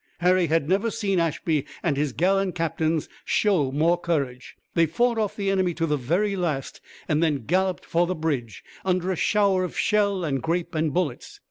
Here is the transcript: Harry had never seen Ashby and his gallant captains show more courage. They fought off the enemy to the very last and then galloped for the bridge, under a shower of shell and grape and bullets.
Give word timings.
Harry 0.21 0.47
had 0.47 0.67
never 0.67 0.89
seen 0.89 1.19
Ashby 1.19 1.63
and 1.83 1.95
his 1.95 2.11
gallant 2.11 2.55
captains 2.55 3.07
show 3.23 3.71
more 3.71 3.99
courage. 3.99 4.55
They 4.73 4.87
fought 4.87 5.19
off 5.19 5.35
the 5.35 5.51
enemy 5.51 5.75
to 5.75 5.85
the 5.85 5.95
very 5.95 6.35
last 6.35 6.81
and 7.07 7.21
then 7.21 7.45
galloped 7.45 7.85
for 7.85 8.07
the 8.07 8.15
bridge, 8.15 8.63
under 8.83 9.11
a 9.11 9.15
shower 9.15 9.63
of 9.63 9.77
shell 9.77 10.23
and 10.23 10.41
grape 10.41 10.73
and 10.73 10.91
bullets. 10.91 11.39